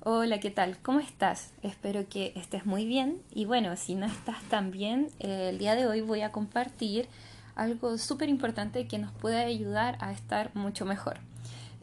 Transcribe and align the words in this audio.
Hola, 0.00 0.38
¿qué 0.40 0.50
tal? 0.50 0.76
¿Cómo 0.82 1.00
estás? 1.00 1.52
Espero 1.62 2.08
que 2.08 2.32
estés 2.36 2.66
muy 2.66 2.84
bien 2.84 3.22
y 3.32 3.46
bueno, 3.46 3.76
si 3.76 3.94
no 3.94 4.06
estás 4.06 4.42
tan 4.50 4.70
bien, 4.70 5.08
el 5.18 5.58
día 5.58 5.74
de 5.74 5.86
hoy 5.86 6.02
voy 6.02 6.20
a 6.20 6.32
compartir 6.32 7.08
algo 7.54 7.96
súper 7.96 8.28
importante 8.28 8.86
que 8.86 8.98
nos 8.98 9.12
puede 9.12 9.42
ayudar 9.42 9.96
a 10.00 10.12
estar 10.12 10.54
mucho 10.54 10.84
mejor. 10.84 11.18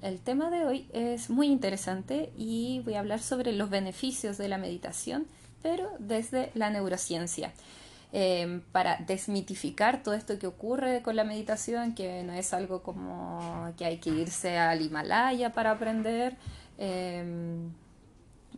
El 0.02 0.20
tema 0.20 0.50
de 0.52 0.66
hoy 0.66 0.88
es 0.94 1.30
muy 1.30 1.48
interesante 1.48 2.32
y 2.38 2.82
voy 2.86 2.94
a 2.96 3.00
hablar 3.00 3.22
sobre 3.22 3.54
los 3.54 3.70
beneficios 3.70 4.38
de 4.38 4.50
la 4.50 4.58
meditación, 4.58 5.26
pero 5.64 5.90
desde 6.00 6.52
la 6.54 6.70
neurociencia. 6.70 7.54
Em, 8.14 8.62
para 8.74 8.98
desmitificar 8.98 10.04
todo 10.04 10.16
esto 10.16 10.38
que 10.38 10.46
ocurre 10.46 11.02
con 11.02 11.16
la 11.16 11.24
meditación, 11.24 11.96
que 11.96 12.24
no 12.24 12.34
es 12.34 12.54
algo 12.54 12.84
como 12.84 13.74
que 13.78 13.86
hay 13.86 13.98
que 14.00 14.10
irse 14.10 14.58
al 14.58 14.82
Himalaya 14.82 15.54
para 15.54 15.72
aprender, 15.72 16.36
em, 16.78 17.72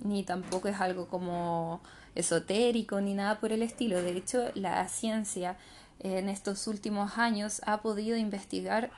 ni 0.01 0.23
tampoco 0.23 0.67
es 0.67 0.79
algo 0.79 1.07
como 1.07 1.81
esotérico 2.15 3.01
ni 3.01 3.13
nada 3.13 3.39
por 3.39 3.51
el 3.51 3.63
estilo. 3.63 4.01
De 4.01 4.15
hecho, 4.15 4.49
la 4.55 4.87
ciencia 4.87 5.57
en 5.99 6.29
estos 6.29 6.67
últimos 6.67 7.17
años 7.17 7.61
ha 7.65 7.81
podido 7.81 8.17
investigar 8.17 8.91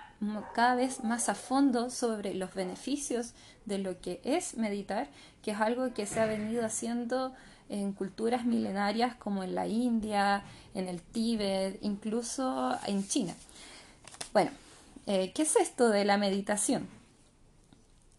cada 0.53 0.75
vez 0.75 1.03
más 1.03 1.29
a 1.29 1.35
fondo 1.35 1.89
sobre 1.89 2.33
los 2.33 2.53
beneficios 2.53 3.33
de 3.65 3.77
lo 3.77 3.99
que 3.99 4.21
es 4.23 4.57
meditar, 4.57 5.09
que 5.43 5.51
es 5.51 5.61
algo 5.61 5.93
que 5.93 6.05
se 6.05 6.19
ha 6.19 6.25
venido 6.25 6.65
haciendo 6.65 7.33
en 7.69 7.93
culturas 7.93 8.45
milenarias 8.45 9.15
como 9.15 9.43
en 9.43 9.55
la 9.55 9.67
India, 9.67 10.43
en 10.73 10.87
el 10.87 11.01
Tíbet, 11.01 11.79
incluso 11.81 12.77
en 12.85 13.07
China. 13.07 13.33
Bueno, 14.33 14.51
eh, 15.07 15.31
¿qué 15.33 15.43
es 15.43 15.55
esto 15.55 15.89
de 15.89 16.05
la 16.05 16.17
meditación? 16.17 16.87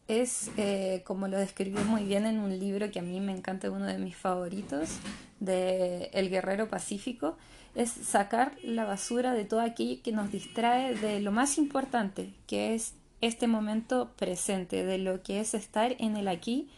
Es, 0.08 0.50
eh, 0.56 1.02
como 1.04 1.26
lo 1.26 1.36
describió 1.36 1.80
muy 1.84 2.04
bien 2.04 2.26
en 2.26 2.38
un 2.38 2.58
libro 2.58 2.90
que 2.90 3.00
a 3.00 3.02
mí 3.02 3.20
me 3.20 3.32
encanta, 3.32 3.70
uno 3.70 3.86
de 3.86 3.98
mis 3.98 4.16
favoritos, 4.16 4.98
de 5.40 6.10
El 6.12 6.30
Guerrero 6.30 6.68
Pacífico, 6.68 7.36
es 7.74 7.90
sacar 7.90 8.56
la 8.62 8.84
basura 8.84 9.34
de 9.34 9.44
todo 9.44 9.60
aquello 9.60 10.00
que 10.02 10.12
nos 10.12 10.30
distrae 10.30 10.94
de 10.94 11.20
lo 11.20 11.32
más 11.32 11.58
importante, 11.58 12.32
que 12.46 12.74
es 12.74 12.94
este 13.20 13.48
momento 13.48 14.12
presente, 14.16 14.84
de 14.84 14.98
lo 14.98 15.22
que 15.22 15.40
es 15.40 15.54
estar 15.54 15.94
en 15.98 16.16
el 16.16 16.28
aquí 16.28 16.68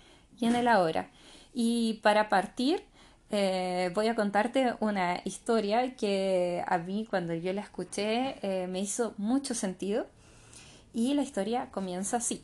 y 0.41 0.47
en 0.47 0.57
el 0.57 0.67
ahora. 0.67 1.11
Y 1.53 2.01
para 2.03 2.29
partir, 2.29 2.83
eh, 3.31 3.91
voy 3.95 4.09
a 4.09 4.15
contarte 4.15 4.75
una 4.81 5.21
historia 5.25 5.95
que 5.97 6.65
a 6.67 6.79
mí 6.79 7.07
cuando 7.09 7.35
yo 7.35 7.53
la 7.53 7.61
escuché 7.61 8.37
eh, 8.43 8.67
me 8.69 8.81
hizo 8.81 9.15
mucho 9.19 9.55
sentido. 9.55 10.07
Y 10.95 11.15
la 11.15 11.23
historia 11.23 11.69
comienza 11.71 12.17
así. 12.17 12.43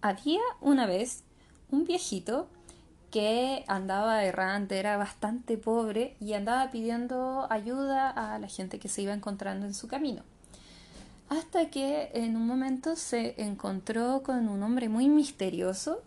Había 0.00 0.40
una 0.60 0.86
vez 0.86 1.24
un 1.70 1.84
viejito 1.84 2.48
que 3.10 3.64
andaba 3.66 4.24
errante, 4.24 4.78
era 4.78 4.96
bastante 4.96 5.56
pobre 5.56 6.16
y 6.20 6.34
andaba 6.34 6.70
pidiendo 6.70 7.46
ayuda 7.50 8.10
a 8.10 8.38
la 8.38 8.48
gente 8.48 8.78
que 8.78 8.88
se 8.88 9.02
iba 9.02 9.14
encontrando 9.14 9.66
en 9.66 9.74
su 9.74 9.88
camino. 9.88 10.22
Hasta 11.28 11.70
que 11.70 12.10
en 12.14 12.36
un 12.36 12.46
momento 12.46 12.94
se 12.94 13.40
encontró 13.42 14.22
con 14.22 14.48
un 14.48 14.62
hombre 14.62 14.88
muy 14.88 15.08
misterioso 15.08 16.02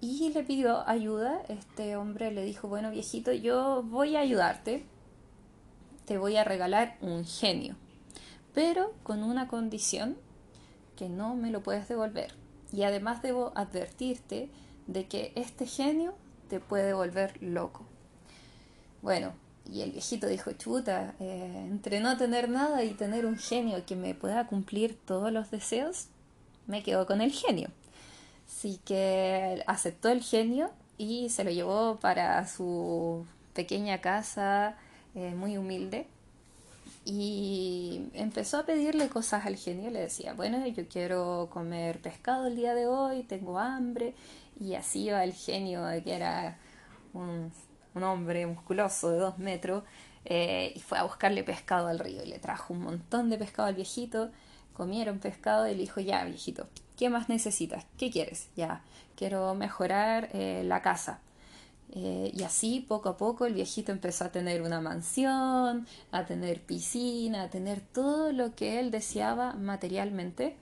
y 0.00 0.30
le 0.32 0.42
pidió 0.44 0.88
ayuda. 0.88 1.42
Este 1.48 1.96
hombre 1.96 2.30
le 2.30 2.44
dijo, 2.44 2.68
bueno 2.68 2.90
viejito, 2.90 3.32
yo 3.32 3.82
voy 3.82 4.16
a 4.16 4.20
ayudarte, 4.20 4.84
te 6.06 6.16
voy 6.16 6.36
a 6.36 6.44
regalar 6.44 6.96
un 7.02 7.26
genio, 7.26 7.76
pero 8.54 8.94
con 9.02 9.22
una 9.22 9.46
condición 9.46 10.16
que 10.96 11.08
no 11.08 11.34
me 11.34 11.50
lo 11.50 11.62
puedes 11.62 11.88
devolver. 11.88 12.32
Y 12.72 12.84
además 12.84 13.22
debo 13.22 13.52
advertirte 13.54 14.48
de 14.86 15.06
que 15.06 15.32
este 15.34 15.66
genio 15.66 16.14
te 16.48 16.60
puede 16.60 16.92
volver 16.92 17.40
loco. 17.42 17.84
Bueno, 19.02 19.32
y 19.70 19.82
el 19.82 19.92
viejito 19.92 20.26
dijo, 20.26 20.52
chuta, 20.52 21.14
eh, 21.20 21.66
entre 21.68 22.00
no 22.00 22.16
tener 22.16 22.48
nada 22.48 22.82
y 22.84 22.90
tener 22.94 23.26
un 23.26 23.38
genio 23.38 23.84
que 23.86 23.96
me 23.96 24.14
pueda 24.14 24.46
cumplir 24.46 24.98
todos 25.04 25.32
los 25.32 25.50
deseos, 25.50 26.06
me 26.66 26.82
quedo 26.82 27.06
con 27.06 27.20
el 27.20 27.32
genio. 27.32 27.70
Así 28.48 28.80
que 28.84 29.62
aceptó 29.66 30.08
el 30.08 30.22
genio 30.22 30.70
y 30.98 31.28
se 31.30 31.44
lo 31.44 31.50
llevó 31.50 31.96
para 31.96 32.46
su 32.46 33.24
pequeña 33.54 34.00
casa 34.00 34.76
eh, 35.14 35.34
muy 35.34 35.56
humilde 35.56 36.06
y 37.04 38.08
empezó 38.14 38.58
a 38.58 38.66
pedirle 38.66 39.08
cosas 39.08 39.46
al 39.46 39.56
genio. 39.56 39.90
Le 39.90 40.00
decía, 40.00 40.34
bueno, 40.34 40.66
yo 40.66 40.88
quiero 40.88 41.48
comer 41.52 42.00
pescado 42.00 42.46
el 42.46 42.56
día 42.56 42.74
de 42.74 42.86
hoy, 42.86 43.22
tengo 43.22 43.58
hambre. 43.58 44.14
Y 44.58 44.74
así 44.74 45.04
iba 45.04 45.24
el 45.24 45.32
genio, 45.32 45.86
que 46.04 46.14
era 46.14 46.58
un, 47.14 47.52
hombre 48.02 48.46
musculoso 48.46 49.10
de 49.10 49.18
dos 49.18 49.38
metros, 49.38 49.84
eh, 50.24 50.72
y 50.76 50.80
fue 50.80 50.98
a 50.98 51.04
buscarle 51.04 51.42
pescado 51.44 51.88
al 51.88 51.98
río 51.98 52.22
y 52.22 52.26
le 52.28 52.38
trajo 52.38 52.74
un 52.74 52.82
montón 52.82 53.30
de 53.30 53.38
pescado 53.38 53.68
al 53.68 53.74
viejito. 53.74 54.30
Comieron 54.74 55.18
pescado 55.18 55.66
y 55.68 55.72
le 55.72 55.80
dijo, 55.80 56.00
ya, 56.00 56.24
viejito, 56.24 56.68
¿Qué 57.00 57.08
más 57.08 57.30
necesitas? 57.30 57.86
¿Qué 57.96 58.10
quieres? 58.10 58.50
Ya, 58.56 58.82
quiero 59.16 59.54
mejorar 59.54 60.28
eh, 60.34 60.60
la 60.66 60.82
casa. 60.82 61.20
Eh, 61.92 62.30
y 62.34 62.44
así 62.44 62.84
poco 62.86 63.08
a 63.08 63.16
poco 63.16 63.46
el 63.46 63.54
viejito 63.54 63.90
empezó 63.90 64.24
a 64.24 64.32
tener 64.32 64.62
una 64.62 64.80
mansión, 64.80 65.86
a 66.12 66.24
tener 66.24 66.60
piscina, 66.60 67.42
a 67.42 67.50
tener 67.50 67.80
todo 67.80 68.32
lo 68.32 68.54
que 68.54 68.78
él 68.78 68.90
deseaba 68.90 69.54
materialmente. 69.54 70.56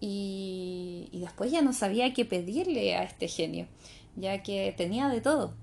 Y, 0.00 1.08
después 1.12 1.50
ya 1.50 1.62
no 1.62 1.72
sabía 1.72 2.12
qué 2.12 2.24
pedirle 2.24 2.94
a 2.96 3.04
este 3.04 3.28
genio, 3.28 3.66
ya 4.16 4.42
que 4.42 4.74
tenía 4.76 5.08
de 5.08 5.20
todo. 5.20 5.54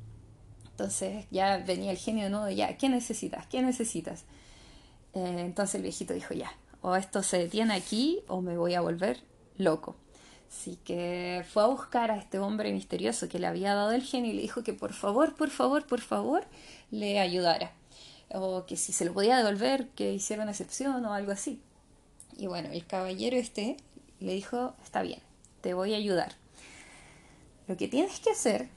Entonces 0.72 1.25
ya 1.31 1.57
venía 1.57 1.91
el 1.91 1.97
genio 1.97 2.23
de 2.25 2.29
nuevo, 2.31 2.50
ya, 2.50 2.78
¿qué 2.78 2.90
necesitas? 2.90 3.45
¿Qué 3.47 3.61
necesitas? 3.61 4.23
Eh, 5.13 5.35
entonces 5.40 5.75
el 5.75 5.84
viejito 5.84 6.13
dijo, 6.13 6.34
ya, 6.34 6.51
o 6.81 6.95
esto 6.95 7.22
se 7.23 7.38
detiene 7.38 7.73
aquí 7.73 8.22
o 8.28 8.41
me 8.41 8.57
voy 8.57 8.73
a 8.73 8.81
volver 8.81 9.22
loco. 9.57 9.95
Así 10.51 10.78
que 10.84 11.45
fue 11.50 11.63
a 11.63 11.67
buscar 11.67 12.12
a 12.12 12.17
este 12.17 12.38
hombre 12.38 12.73
misterioso 12.73 13.29
que 13.29 13.39
le 13.39 13.47
había 13.47 13.73
dado 13.73 13.91
el 13.91 14.03
genio 14.03 14.31
y 14.31 14.35
le 14.35 14.41
dijo 14.41 14.63
que 14.63 14.73
por 14.73 14.91
favor, 14.91 15.34
por 15.34 15.50
favor, 15.50 15.88
por 15.88 16.01
favor 16.01 16.44
le 16.91 17.19
ayudara. 17.19 17.72
O 18.34 18.66
que 18.66 18.75
si 18.75 18.91
se 18.91 19.06
lo 19.06 19.13
podía 19.13 19.38
devolver, 19.38 19.88
que 19.90 20.13
hiciera 20.13 20.44
una 20.44 20.51
excepción 20.51 21.06
o 21.06 21.13
algo 21.13 21.31
así. 21.31 21.61
Y 22.38 22.47
bueno, 22.47 22.69
el 22.72 22.85
caballero 22.85 23.38
este 23.38 23.78
le 24.19 24.34
dijo, 24.34 24.75
está 24.84 25.01
bien, 25.01 25.22
te 25.61 25.73
voy 25.73 25.94
a 25.94 25.97
ayudar. 25.97 26.35
Lo 27.67 27.78
que 27.78 27.88
tienes 27.88 28.19
que 28.19 28.31
hacer 28.31 28.67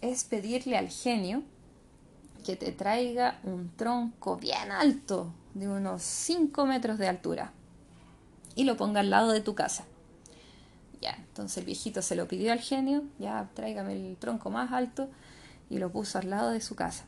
es 0.00 0.24
pedirle 0.24 0.78
al 0.78 0.88
genio 0.88 1.42
que 2.46 2.56
te 2.56 2.72
traiga 2.72 3.38
un 3.42 3.70
tronco 3.76 4.36
bien 4.36 4.70
alto, 4.70 5.32
de 5.54 5.68
unos 5.68 6.02
5 6.02 6.66
metros 6.66 6.98
de 6.98 7.08
altura, 7.08 7.52
y 8.54 8.64
lo 8.64 8.76
ponga 8.76 9.00
al 9.00 9.10
lado 9.10 9.32
de 9.32 9.40
tu 9.40 9.54
casa. 9.54 9.84
Ya, 11.00 11.14
entonces 11.16 11.58
el 11.58 11.64
viejito 11.64 12.02
se 12.02 12.14
lo 12.14 12.28
pidió 12.28 12.52
al 12.52 12.60
genio, 12.60 13.04
ya 13.18 13.48
tráigame 13.54 13.94
el 13.94 14.16
tronco 14.16 14.50
más 14.50 14.72
alto 14.72 15.08
y 15.70 15.78
lo 15.78 15.90
puso 15.90 16.18
al 16.18 16.28
lado 16.28 16.50
de 16.50 16.60
su 16.60 16.74
casa. 16.74 17.06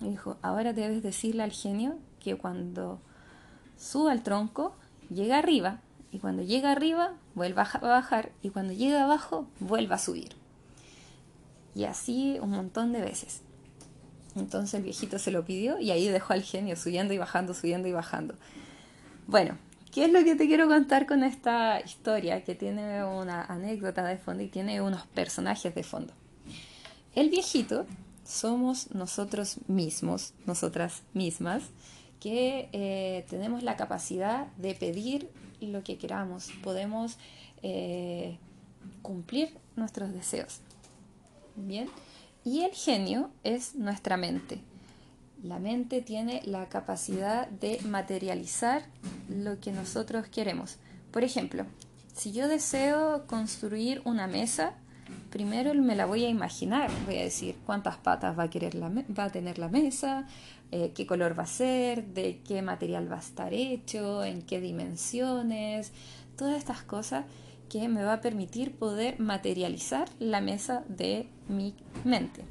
Dijo, 0.00 0.36
ahora 0.42 0.72
debes 0.72 1.02
decirle 1.02 1.42
al 1.42 1.52
genio 1.52 1.96
que 2.20 2.36
cuando 2.36 3.00
suba 3.78 4.12
el 4.12 4.22
tronco, 4.22 4.74
llega 5.10 5.38
arriba, 5.38 5.80
y 6.10 6.18
cuando 6.18 6.42
llega 6.42 6.70
arriba, 6.70 7.14
vuelva 7.34 7.62
a 7.62 7.78
bajar, 7.78 8.32
y 8.42 8.50
cuando 8.50 8.74
llega 8.74 9.04
abajo, 9.04 9.46
vuelva 9.60 9.96
a 9.96 9.98
subir. 9.98 10.36
Y 11.74 11.84
así 11.84 12.38
un 12.42 12.50
montón 12.50 12.92
de 12.92 13.00
veces. 13.00 13.40
Entonces 14.36 14.74
el 14.74 14.82
viejito 14.82 15.18
se 15.18 15.30
lo 15.30 15.44
pidió 15.44 15.78
y 15.78 15.90
ahí 15.90 16.08
dejó 16.08 16.32
al 16.32 16.42
genio 16.42 16.76
subiendo 16.76 17.14
y 17.14 17.18
bajando, 17.18 17.54
subiendo 17.54 17.88
y 17.88 17.92
bajando. 17.92 18.34
Bueno, 19.26 19.56
¿Qué 19.92 20.06
es 20.06 20.10
lo 20.10 20.24
que 20.24 20.36
te 20.36 20.46
quiero 20.46 20.68
contar 20.68 21.04
con 21.04 21.22
esta 21.22 21.78
historia 21.82 22.44
que 22.44 22.54
tiene 22.54 23.04
una 23.04 23.44
anécdota 23.44 24.02
de 24.04 24.16
fondo 24.16 24.42
y 24.42 24.48
tiene 24.48 24.80
unos 24.80 25.06
personajes 25.08 25.74
de 25.74 25.82
fondo? 25.82 26.14
El 27.14 27.28
viejito 27.28 27.84
somos 28.24 28.94
nosotros 28.94 29.58
mismos, 29.68 30.32
nosotras 30.46 31.02
mismas, 31.12 31.64
que 32.20 32.70
eh, 32.72 33.26
tenemos 33.28 33.62
la 33.62 33.76
capacidad 33.76 34.46
de 34.56 34.74
pedir 34.74 35.28
lo 35.60 35.84
que 35.84 35.98
queramos, 35.98 36.50
podemos 36.62 37.18
eh, 37.62 38.38
cumplir 39.02 39.58
nuestros 39.76 40.10
deseos. 40.14 40.60
Bien, 41.54 41.90
y 42.46 42.62
el 42.62 42.72
genio 42.72 43.30
es 43.44 43.74
nuestra 43.74 44.16
mente, 44.16 44.62
la 45.42 45.58
mente 45.58 46.02
tiene 46.02 46.40
la 46.44 46.68
capacidad 46.68 47.48
de 47.48 47.80
materializar 47.84 48.82
lo 49.28 49.58
que 49.60 49.72
nosotros 49.72 50.28
queremos. 50.28 50.76
Por 51.10 51.24
ejemplo, 51.24 51.66
si 52.14 52.32
yo 52.32 52.48
deseo 52.48 53.26
construir 53.26 54.02
una 54.04 54.26
mesa, 54.26 54.74
primero 55.30 55.74
me 55.74 55.96
la 55.96 56.06
voy 56.06 56.24
a 56.24 56.28
imaginar, 56.28 56.90
voy 57.06 57.18
a 57.18 57.22
decir 57.22 57.56
cuántas 57.66 57.96
patas 57.96 58.38
va 58.38 58.44
a, 58.44 58.50
tener 58.50 59.58
la 59.58 59.68
mesa, 59.68 60.26
eh, 60.70 60.92
qué 60.94 61.06
color 61.06 61.38
va 61.38 61.42
a 61.44 61.46
ser, 61.46 62.06
de 62.06 62.40
qué 62.46 62.62
material 62.62 63.10
va 63.10 63.16
a 63.16 63.20
estar 63.20 63.52
hecho, 63.52 64.24
en 64.24 64.42
qué 64.42 64.60
dimensiones, 64.60 65.92
todas 66.36 66.56
estas 66.56 66.82
cosas 66.82 67.24
que 67.68 67.88
me 67.88 68.04
va 68.04 68.14
a 68.14 68.20
permitir 68.20 68.76
poder 68.76 69.18
materializar 69.18 70.08
la 70.18 70.40
mesa 70.40 70.84
de 70.88 71.26
mi 71.48 71.74
mente. 72.04 72.44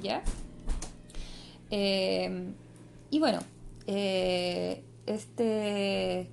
¿Ya? 0.00 0.22
Eh, 1.74 2.52
y 3.10 3.18
bueno, 3.18 3.40
eh, 3.86 4.84
este 5.06 6.28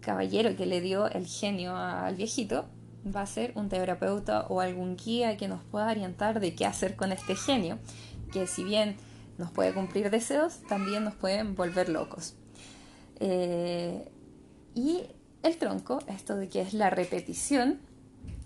caballero 0.00 0.56
que 0.56 0.66
le 0.66 0.80
dio 0.80 1.06
el 1.08 1.26
genio 1.26 1.76
al 1.76 2.16
viejito 2.16 2.66
va 3.14 3.22
a 3.22 3.26
ser 3.26 3.52
un 3.54 3.68
terapeuta 3.68 4.46
o 4.48 4.60
algún 4.60 4.96
guía 4.96 5.36
que 5.36 5.46
nos 5.46 5.62
pueda 5.62 5.88
orientar 5.88 6.40
de 6.40 6.54
qué 6.54 6.66
hacer 6.66 6.96
con 6.96 7.12
este 7.12 7.36
genio, 7.36 7.78
que 8.32 8.48
si 8.48 8.64
bien 8.64 8.96
nos 9.38 9.52
puede 9.52 9.72
cumplir 9.72 10.10
deseos, 10.10 10.62
también 10.68 11.04
nos 11.04 11.14
pueden 11.14 11.54
volver 11.54 11.88
locos. 11.88 12.34
Eh, 13.20 14.08
y 14.74 15.02
el 15.44 15.56
tronco, 15.58 16.00
esto 16.08 16.34
de 16.34 16.48
que 16.48 16.60
es 16.60 16.74
la 16.74 16.90
repetición, 16.90 17.78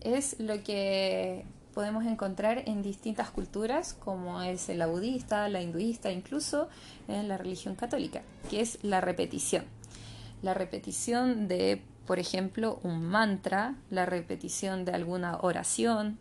es 0.02 0.38
lo 0.38 0.62
que 0.62 1.46
podemos 1.78 2.06
encontrar 2.06 2.64
en 2.66 2.82
distintas 2.82 3.30
culturas, 3.30 3.94
como 3.94 4.42
es 4.42 4.68
la 4.68 4.88
budista, 4.88 5.48
la 5.48 5.62
hinduista, 5.62 6.10
incluso 6.10 6.68
en 7.06 7.28
la 7.28 7.38
religión 7.38 7.76
católica, 7.76 8.22
que 8.50 8.60
es 8.60 8.80
la 8.82 9.00
repetición. 9.00 9.62
La 10.42 10.54
repetición 10.54 11.46
de, 11.46 11.80
por 12.04 12.18
ejemplo, 12.18 12.80
un 12.82 13.04
mantra, 13.04 13.76
la 13.90 14.06
repetición 14.06 14.84
de 14.84 14.90
alguna 14.90 15.38
oración, 15.40 16.18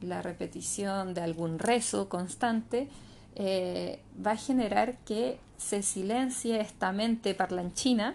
la 0.00 0.22
repetición 0.22 1.12
de 1.12 1.20
algún 1.20 1.58
rezo 1.58 2.08
constante, 2.08 2.88
eh, 3.34 4.00
va 4.26 4.30
a 4.30 4.36
generar 4.38 4.96
que 5.00 5.38
se 5.58 5.82
silencie 5.82 6.62
esta 6.62 6.92
mente 6.92 7.34
parlanchina 7.34 8.14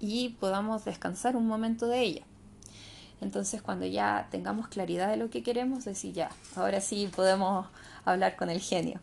y 0.00 0.30
podamos 0.40 0.86
descansar 0.86 1.36
un 1.36 1.46
momento 1.46 1.88
de 1.88 2.00
ella. 2.00 2.24
Entonces 3.22 3.62
cuando 3.62 3.86
ya 3.86 4.28
tengamos 4.30 4.68
claridad 4.68 5.08
de 5.08 5.16
lo 5.16 5.30
que 5.30 5.42
queremos, 5.42 5.84
decir 5.84 6.12
ya, 6.12 6.30
ahora 6.56 6.80
sí 6.80 7.08
podemos 7.14 7.66
hablar 8.04 8.36
con 8.36 8.50
el 8.50 8.60
genio. 8.60 9.00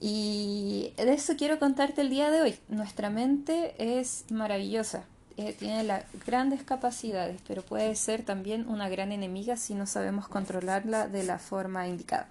Y 0.00 0.92
de 0.96 1.12
eso 1.12 1.34
quiero 1.36 1.58
contarte 1.58 2.00
el 2.00 2.10
día 2.10 2.30
de 2.30 2.40
hoy. 2.40 2.58
Nuestra 2.68 3.10
mente 3.10 3.74
es 3.78 4.24
maravillosa, 4.30 5.04
eh, 5.36 5.54
tiene 5.58 5.84
las 5.84 6.04
grandes 6.26 6.62
capacidades, 6.62 7.40
pero 7.46 7.62
puede 7.62 7.94
ser 7.94 8.24
también 8.24 8.68
una 8.68 8.88
gran 8.88 9.12
enemiga 9.12 9.56
si 9.56 9.74
no 9.74 9.86
sabemos 9.86 10.26
controlarla 10.28 11.08
de 11.08 11.24
la 11.24 11.38
forma 11.38 11.86
indicada. 11.86 12.28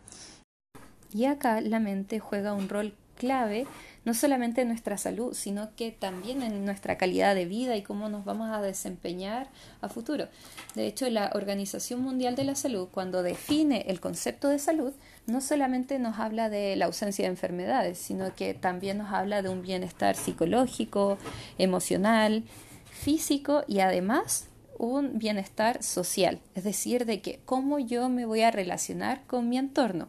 Y 1.13 1.25
acá 1.25 1.61
la 1.61 1.79
mente 1.79 2.19
juega 2.19 2.53
un 2.53 2.67
rol 2.67 2.93
clave 3.17 3.65
no 4.07 4.13
solamente 4.13 4.61
en 4.61 4.69
nuestra 4.69 4.97
salud, 4.97 5.33
sino 5.33 5.75
que 5.75 5.91
también 5.91 6.41
en 6.41 6.63
nuestra 6.63 6.97
calidad 6.97 7.35
de 7.35 7.43
vida 7.43 7.75
y 7.75 7.81
cómo 7.81 8.07
nos 8.07 8.23
vamos 8.23 8.49
a 8.49 8.61
desempeñar 8.61 9.49
a 9.81 9.89
futuro. 9.89 10.29
De 10.75 10.87
hecho, 10.87 11.09
la 11.09 11.31
Organización 11.33 11.99
Mundial 11.99 12.37
de 12.37 12.45
la 12.45 12.55
Salud, 12.55 12.87
cuando 12.89 13.21
define 13.21 13.83
el 13.89 13.99
concepto 13.99 14.47
de 14.47 14.59
salud, 14.59 14.93
no 15.25 15.41
solamente 15.41 15.99
nos 15.99 16.19
habla 16.19 16.49
de 16.49 16.77
la 16.77 16.85
ausencia 16.85 17.25
de 17.25 17.31
enfermedades, 17.31 17.97
sino 17.97 18.33
que 18.33 18.53
también 18.53 18.99
nos 18.99 19.11
habla 19.11 19.41
de 19.41 19.49
un 19.49 19.61
bienestar 19.61 20.15
psicológico, 20.15 21.17
emocional, 21.57 22.45
físico 22.85 23.65
y 23.67 23.79
además 23.81 24.47
un 24.77 25.19
bienestar 25.19 25.83
social, 25.83 26.39
es 26.55 26.63
decir, 26.63 27.05
de 27.05 27.21
que 27.21 27.41
cómo 27.43 27.77
yo 27.77 28.07
me 28.07 28.25
voy 28.25 28.43
a 28.43 28.51
relacionar 28.51 29.23
con 29.27 29.49
mi 29.49 29.57
entorno 29.57 30.07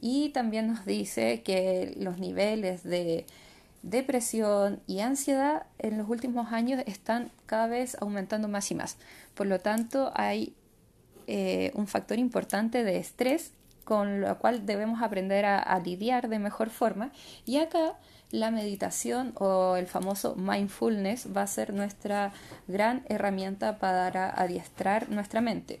y 0.00 0.30
también 0.30 0.66
nos 0.66 0.84
dice 0.84 1.42
que 1.42 1.94
los 1.98 2.18
niveles 2.18 2.82
de 2.82 3.26
depresión 3.82 4.80
y 4.86 5.00
ansiedad 5.00 5.66
en 5.78 5.98
los 5.98 6.08
últimos 6.08 6.52
años 6.52 6.82
están 6.86 7.30
cada 7.46 7.66
vez 7.66 7.96
aumentando 8.00 8.48
más 8.48 8.70
y 8.70 8.74
más. 8.74 8.96
Por 9.34 9.46
lo 9.46 9.60
tanto, 9.60 10.10
hay 10.14 10.54
eh, 11.26 11.70
un 11.74 11.86
factor 11.86 12.18
importante 12.18 12.82
de 12.84 12.98
estrés 12.98 13.52
con 13.84 14.22
lo 14.22 14.38
cual 14.38 14.66
debemos 14.66 15.02
aprender 15.02 15.44
a, 15.44 15.78
lidiar 15.78 16.28
de 16.28 16.38
mejor 16.38 16.70
forma. 16.70 17.10
Y 17.46 17.58
acá 17.58 17.94
la 18.30 18.50
meditación 18.50 19.32
o 19.36 19.76
el 19.76 19.86
famoso 19.86 20.34
mindfulness 20.34 21.28
va 21.36 21.42
a 21.42 21.46
ser 21.46 21.72
nuestra 21.72 22.32
gran 22.66 23.04
herramienta 23.08 23.78
para 23.78 24.30
adiestrar 24.30 25.10
nuestra 25.10 25.40
mente. 25.40 25.80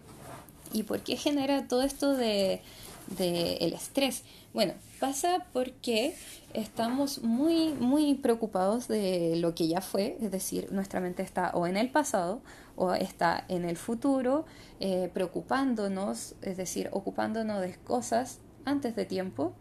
¿Y 0.72 0.82
por 0.82 1.00
qué 1.00 1.16
genera 1.16 1.66
todo 1.66 1.82
esto 1.82 2.14
de 2.14 2.60
del 3.08 3.72
estrés. 3.72 4.24
Bueno, 4.52 4.74
pasa 5.00 5.46
porque 5.52 6.14
estamos 6.52 7.22
muy, 7.22 7.74
muy 7.74 8.14
preocupados 8.14 8.88
de 8.88 9.36
lo 9.36 9.54
que 9.54 9.68
ya 9.68 9.80
fue, 9.80 10.16
es 10.20 10.30
decir, 10.30 10.72
nuestra 10.72 11.00
mente 11.00 11.22
está 11.22 11.50
o 11.54 11.66
en 11.66 11.76
el 11.76 11.90
pasado 11.90 12.40
o 12.76 12.92
está 12.92 13.44
en 13.48 13.64
el 13.64 13.76
futuro, 13.76 14.46
eh, 14.80 15.10
preocupándonos, 15.12 16.34
es 16.42 16.56
decir, 16.56 16.88
ocupándonos 16.92 17.60
de 17.60 17.74
cosas 17.76 18.40
antes 18.64 18.96
de 18.96 19.04
tiempo, 19.04 19.52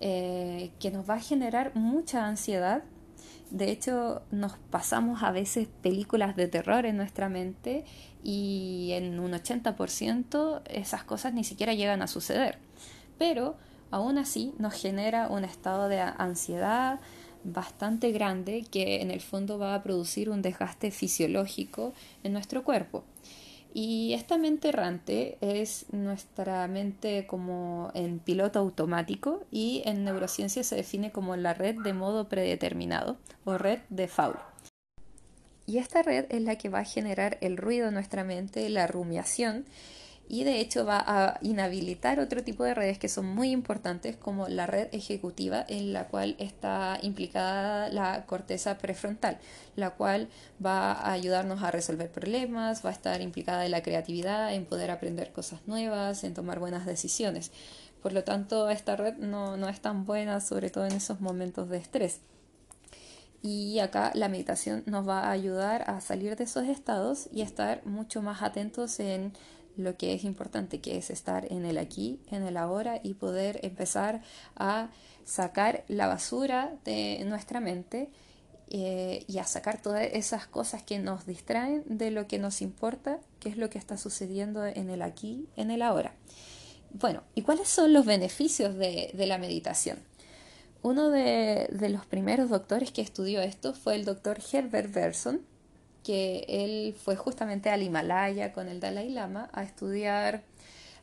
eh, 0.00 0.72
que 0.80 0.90
nos 0.90 1.08
va 1.08 1.14
a 1.14 1.20
generar 1.20 1.74
mucha 1.74 2.26
ansiedad. 2.26 2.82
De 3.54 3.70
hecho, 3.70 4.22
nos 4.32 4.58
pasamos 4.72 5.22
a 5.22 5.30
veces 5.30 5.68
películas 5.80 6.34
de 6.34 6.48
terror 6.48 6.86
en 6.86 6.96
nuestra 6.96 7.28
mente 7.28 7.84
y 8.24 8.90
en 8.94 9.20
un 9.20 9.30
80% 9.30 10.62
esas 10.68 11.04
cosas 11.04 11.34
ni 11.34 11.44
siquiera 11.44 11.72
llegan 11.72 12.02
a 12.02 12.08
suceder. 12.08 12.58
Pero 13.16 13.54
aún 13.92 14.18
así 14.18 14.54
nos 14.58 14.74
genera 14.74 15.28
un 15.28 15.44
estado 15.44 15.88
de 15.88 16.00
ansiedad 16.00 16.98
bastante 17.44 18.10
grande 18.10 18.64
que 18.68 19.00
en 19.02 19.12
el 19.12 19.20
fondo 19.20 19.56
va 19.56 19.76
a 19.76 19.84
producir 19.84 20.30
un 20.30 20.42
desgaste 20.42 20.90
fisiológico 20.90 21.92
en 22.24 22.32
nuestro 22.32 22.64
cuerpo. 22.64 23.04
Y 23.76 24.12
esta 24.12 24.38
mente 24.38 24.68
errante 24.68 25.36
es 25.40 25.86
nuestra 25.92 26.66
mente 26.68 27.26
como 27.26 27.90
en 27.94 28.20
piloto 28.20 28.60
automático 28.60 29.42
y 29.50 29.82
en 29.84 30.04
neurociencia 30.04 30.62
se 30.62 30.76
define 30.76 31.10
como 31.10 31.34
la 31.34 31.54
red 31.54 31.80
de 31.82 31.92
modo 31.92 32.28
predeterminado 32.28 33.16
o 33.44 33.58
red 33.58 33.80
de 33.90 34.06
Faul. 34.06 34.36
Y 35.66 35.78
esta 35.78 36.02
red 36.04 36.26
es 36.28 36.42
la 36.42 36.56
que 36.56 36.68
va 36.68 36.80
a 36.80 36.84
generar 36.84 37.36
el 37.40 37.56
ruido 37.56 37.88
en 37.88 37.94
nuestra 37.94 38.22
mente, 38.22 38.68
la 38.68 38.86
rumiación, 38.86 39.64
y 40.28 40.44
de 40.44 40.60
hecho 40.60 40.86
va 40.86 41.02
a 41.06 41.38
inhabilitar 41.42 42.18
otro 42.18 42.42
tipo 42.42 42.64
de 42.64 42.74
redes 42.74 42.98
que 42.98 43.08
son 43.08 43.26
muy 43.26 43.50
importantes 43.50 44.16
como 44.16 44.48
la 44.48 44.66
red 44.66 44.88
ejecutiva 44.92 45.64
en 45.68 45.92
la 45.92 46.08
cual 46.08 46.34
está 46.38 46.98
implicada 47.02 47.88
la 47.90 48.24
corteza 48.26 48.78
prefrontal, 48.78 49.38
la 49.76 49.90
cual 49.90 50.28
va 50.64 50.92
a 50.92 51.12
ayudarnos 51.12 51.62
a 51.62 51.70
resolver 51.70 52.10
problemas, 52.10 52.84
va 52.84 52.90
a 52.90 52.94
estar 52.94 53.20
implicada 53.20 53.66
en 53.66 53.72
la 53.72 53.82
creatividad, 53.82 54.54
en 54.54 54.64
poder 54.64 54.90
aprender 54.90 55.32
cosas 55.32 55.60
nuevas, 55.66 56.24
en 56.24 56.34
tomar 56.34 56.58
buenas 56.58 56.86
decisiones. 56.86 57.52
Por 58.02 58.12
lo 58.12 58.24
tanto, 58.24 58.68
esta 58.70 58.96
red 58.96 59.14
no, 59.16 59.56
no 59.56 59.68
es 59.68 59.80
tan 59.80 60.04
buena, 60.04 60.40
sobre 60.40 60.70
todo 60.70 60.86
en 60.86 60.92
esos 60.92 61.20
momentos 61.20 61.68
de 61.68 61.78
estrés. 61.78 62.20
Y 63.46 63.78
acá 63.80 64.10
la 64.14 64.28
meditación 64.28 64.82
nos 64.86 65.06
va 65.06 65.20
a 65.20 65.30
ayudar 65.30 65.84
a 65.90 66.00
salir 66.00 66.34
de 66.34 66.44
esos 66.44 66.64
estados 66.66 67.28
y 67.30 67.42
estar 67.42 67.84
mucho 67.84 68.22
más 68.22 68.42
atentos 68.42 68.98
en 69.00 69.34
lo 69.76 69.96
que 69.96 70.14
es 70.14 70.24
importante, 70.24 70.80
que 70.80 70.96
es 70.96 71.10
estar 71.10 71.50
en 71.52 71.64
el 71.64 71.78
aquí, 71.78 72.20
en 72.30 72.42
el 72.44 72.56
ahora 72.56 73.00
y 73.02 73.14
poder 73.14 73.60
empezar 73.62 74.22
a 74.56 74.90
sacar 75.24 75.84
la 75.88 76.06
basura 76.06 76.72
de 76.84 77.22
nuestra 77.26 77.60
mente 77.60 78.10
eh, 78.68 79.24
y 79.28 79.38
a 79.38 79.44
sacar 79.44 79.80
todas 79.80 80.08
esas 80.12 80.46
cosas 80.46 80.82
que 80.82 80.98
nos 80.98 81.26
distraen 81.26 81.84
de 81.86 82.10
lo 82.10 82.26
que 82.26 82.38
nos 82.38 82.62
importa, 82.62 83.18
que 83.40 83.48
es 83.48 83.56
lo 83.56 83.70
que 83.70 83.78
está 83.78 83.96
sucediendo 83.96 84.64
en 84.64 84.90
el 84.90 85.02
aquí, 85.02 85.46
en 85.56 85.70
el 85.70 85.82
ahora. 85.82 86.14
Bueno, 86.92 87.22
¿y 87.34 87.42
cuáles 87.42 87.68
son 87.68 87.92
los 87.92 88.06
beneficios 88.06 88.74
de, 88.76 89.12
la 89.14 89.38
meditación? 89.38 89.98
Uno 90.82 91.10
de, 91.10 91.68
de, 91.72 91.88
los 91.88 92.06
primeros 92.06 92.50
doctores 92.50 92.92
que 92.92 93.02
estudió 93.02 93.42
esto 93.42 93.74
fue 93.74 93.96
el 93.96 94.04
doctor 94.04 94.38
Herbert 94.52 94.92
Berson, 94.92 95.40
que 96.04 96.44
él 96.48 96.94
fue 96.94 97.16
justamente 97.16 97.70
al 97.70 97.82
Himalaya 97.82 98.52
con 98.52 98.68
el 98.68 98.78
Dalai 98.78 99.10
Lama 99.10 99.50
a 99.52 99.64
estudiar 99.64 100.42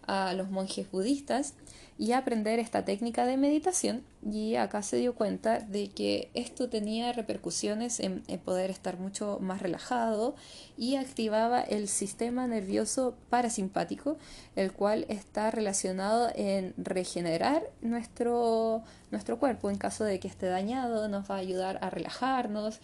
a 0.07 0.33
los 0.33 0.49
monjes 0.49 0.89
budistas 0.89 1.53
y 2.01 2.13
a 2.13 2.17
aprender 2.17 2.57
esta 2.57 2.83
técnica 2.83 3.27
de 3.27 3.37
meditación. 3.37 4.03
Y 4.23 4.55
acá 4.55 4.81
se 4.81 4.97
dio 4.97 5.13
cuenta 5.13 5.59
de 5.59 5.89
que 5.89 6.31
esto 6.33 6.67
tenía 6.67 7.13
repercusiones 7.13 7.99
en, 7.99 8.23
poder 8.43 8.71
estar 8.71 8.97
mucho 8.97 9.37
más 9.39 9.61
relajado 9.61 10.35
y 10.77 10.95
activaba 10.95 11.61
el 11.61 11.87
sistema 11.87 12.47
nervioso 12.47 13.15
parasimpático 13.29 14.17
el 14.55 14.71
cual 14.71 15.05
está 15.09 15.51
relacionado 15.51 16.31
en 16.33 16.73
regenerar 16.77 17.63
nuestro, 17.81 18.81
nuestro 19.11 19.37
cuerpo 19.37 19.69
en 19.69 19.77
caso 19.77 20.03
de 20.03 20.19
que 20.19 20.27
esté 20.27 20.47
dañado 20.47 21.07
nos 21.07 21.29
va 21.29 21.35
a 21.35 21.39
ayudar 21.39 21.77
a 21.81 21.91
relajarnos 21.91 22.79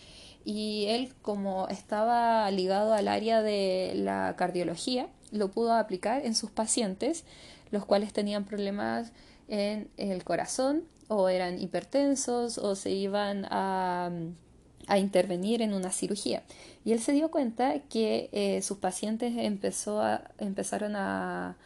y 0.48 0.86
él 0.88 1.14
como 1.22 1.68
estaba 1.68 2.50
ligado 2.52 2.94
al 2.94 3.10
área 3.10 3.42
de 3.42 3.92
la 3.96 4.34
cardiología, 4.38 5.10
lo 5.30 5.52
pudo 5.52 5.74
aplicar 5.74 6.26
en 6.26 6.36
sus 6.36 6.52
pacientes, 6.52 7.26
los 7.70 7.84
cuales 7.84 8.14
tenían 8.14 8.46
problemas 8.46 9.12
en 9.50 9.90
el 9.98 10.24
corazón 10.24 10.86
o 11.10 11.28
eran 11.28 11.60
hipertensos 11.60 12.60
o 12.60 12.76
se 12.76 12.92
iban 12.92 13.44
a, 13.50 14.10
a 14.88 14.98
intervenir 14.98 15.62
en 15.62 15.74
una 15.74 15.92
cirugía. 15.92 16.44
Y 16.86 16.94
él 16.94 17.02
se 17.02 17.12
dio 17.12 17.30
cuenta 17.30 17.80
que 17.90 18.30
eh, 18.32 18.62
sus 18.62 18.78
pacientes 18.78 19.34
empezó 19.36 20.02
empezaron 20.38 20.96
a 20.96 21.58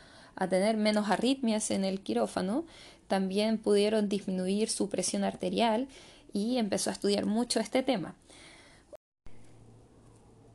tener 0.49 0.75
menos 0.75 1.11
arritmias 1.11 1.69
en 1.69 1.85
el 1.85 2.01
quirófano, 2.01 2.65
también 3.07 3.59
pudieron 3.59 4.09
disminuir 4.09 4.71
su 4.71 4.89
presión 4.89 5.23
arterial 5.23 5.87
y 6.33 6.57
empezó 6.57 6.89
a 6.89 6.93
estudiar 6.93 7.27
mucho 7.27 7.59
este 7.59 7.83
tema. 7.83 8.15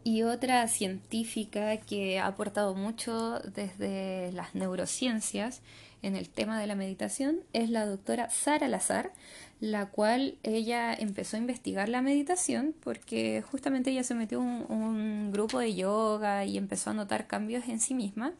Y 0.07 0.23
otra 0.23 0.69
científica 0.69 1.79
que 1.79 2.21
ha 2.21 2.29
aportado 2.29 2.77
mucho 2.77 3.41
desde 3.41 4.31
las 4.31 4.55
neurociencias 4.55 5.63
en 6.01 6.15
el 6.15 6.29
tema 6.29 6.61
de 6.61 6.69
la 6.69 6.77
meditación 6.77 7.41
es 7.53 7.71
la 7.71 7.87
doctora 7.87 8.31
Sara 8.31 8.69
Lazar, 8.69 9.13
la 9.59 9.87
cual 9.87 10.37
ella 10.45 10.95
empezó 10.95 11.37
a 11.37 11.41
investigar 11.41 11.89
la 11.89 12.03
meditación 12.03 12.73
porque 12.85 13.43
justamente 13.51 13.91
ella 13.91 14.05
se 14.05 14.15
metió 14.15 14.39
un, 14.39 14.65
un 14.69 15.33
grupo 15.33 15.59
de 15.59 15.75
yoga 15.75 16.45
y 16.45 16.57
empezó 16.57 16.91
a 16.91 16.95
notar 16.95 17.27
cambios 17.27 17.67
en 17.67 17.81
sí 17.81 17.93
misma 17.93 18.33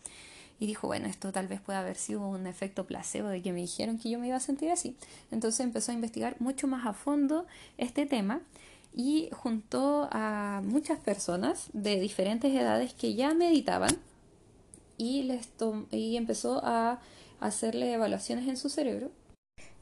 y 0.61 0.69
dijo, 0.69 0.87
bueno, 0.87 1.09
esto 1.09 1.33
tal 1.33 1.49
vez 1.49 1.61
pueda 1.61 1.81
haber 1.81 1.97
sido 1.97 2.29
un 2.29 2.47
efecto 2.47 2.87
placebo 2.87 3.27
de 3.27 3.43
que 3.43 3.53
me 3.53 3.63
dijeron 3.63 3.99
que 3.99 4.09
yo 4.09 4.21
me 4.21 4.29
iba 4.29 4.37
a 4.37 4.41
sentir 4.41 4.71
así. 4.71 4.95
Entonces 5.33 5.59
empezó 5.59 5.91
a 5.91 5.97
investigar 5.97 6.37
mucho 6.39 6.69
más 6.69 6.87
a 6.87 6.93
fondo 6.93 7.45
este 7.77 8.07
tema 8.07 8.41
y 8.97 9.29
juntó 9.31 10.09
a 10.11 10.63
muchas 10.65 10.99
personas 10.99 11.69
de 11.73 12.01
diferentes 12.01 12.53
edades 12.53 12.95
que 12.95 13.15
ya 13.15 13.35
meditaban 13.35 13.97
y, 14.97 15.23
les 15.25 15.51
y 15.93 16.17
empezó 16.17 16.61
a 16.65 17.01
hacerle 17.39 17.93
evaluaciones 17.93 18.49
en 18.49 18.57
su 18.57 18.71
cerebro. 18.71 19.11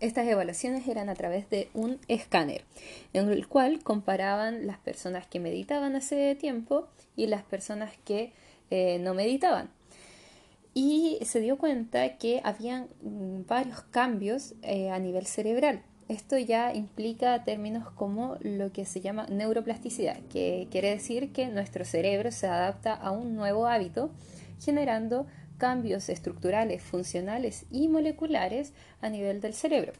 Estas 0.01 0.27
evaluaciones 0.27 0.87
eran 0.89 1.09
a 1.09 1.15
través 1.15 1.49
de 1.49 1.71
un 1.73 1.99
escáner, 2.09 2.65
en 3.13 3.31
el 3.31 3.47
cual 3.47 3.83
comparaban 3.83 4.67
las 4.67 4.79
personas 4.79 5.27
que 5.27 5.41
meditaban 5.41 5.95
hace 5.95 6.35
tiempo 6.35 6.89
y 7.17 7.29
las 7.29 7.45
personas 7.45 7.93
que 8.05 8.33
eh, 8.71 8.99
no 8.99 9.15
meditaban 9.15 9.71
y 10.75 11.19
se 11.23 11.41
dio 11.41 11.57
cuenta 11.57 12.19
que 12.19 12.41
habían 12.45 12.89
mm, 13.01 13.47
varios 13.47 13.83
cambios 13.83 14.55
eh, 14.63 14.91
a 14.91 14.99
nivel 14.99 15.25
cerebral. 15.27 15.83
Esto 16.09 16.37
ya 16.37 16.75
implica 16.75 17.45
términos 17.45 17.91
como 17.91 18.37
lo 18.43 18.73
que 18.73 18.85
se 18.85 19.01
llama 19.01 19.27
neuroplasticidad, 19.31 20.19
que 20.31 20.69
quiere 20.71 20.91
decir 20.91 21.33
que 21.33 21.47
nuestro 21.47 21.85
cerebro 21.87 22.31
se 22.31 22.47
adapta 22.47 22.93
a 22.93 23.11
un 23.11 23.35
nuevo 23.35 23.67
hábito, 23.67 24.11
generando 24.61 25.27
cambios 25.57 26.11
estructurales, 26.11 26.83
funcionales 26.83 27.65
y 27.71 27.89
moleculares 27.89 28.75
a 29.01 29.09
nivel 29.09 29.41
del 29.41 29.55
cerebro. 29.55 29.93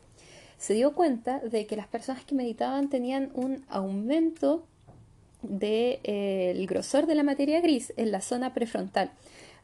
Se 0.59 0.75
dio 0.75 0.95
cuenta 0.95 1.41
de 1.41 1.67
que 1.67 1.77
las 1.77 1.87
personas 1.87 2.25
que 2.25 2.35
meditaban 2.35 2.91
tenían 2.91 3.31
un 3.35 3.65
aumento 3.69 4.67
del 5.43 5.59
de, 5.59 6.01
eh, 6.05 6.67
grosor 6.67 7.07
de 7.07 7.15
la 7.15 7.23
materia 7.23 7.61
gris 7.61 7.93
en 7.97 8.13
la 8.13 8.21
zona 8.21 8.55
prefrontal, 8.55 9.11